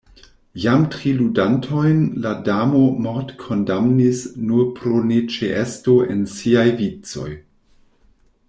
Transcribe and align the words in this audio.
Jam 0.61 0.85
tri 0.93 1.11
ludantojn 1.17 1.99
la 2.23 2.31
Damo 2.47 2.81
mortkondamnis 3.07 4.25
nur 4.49 4.65
pro 4.81 5.05
neĉeesto 5.13 5.99
en 6.15 6.27
siaj 6.37 6.69
vicoj. 6.81 7.31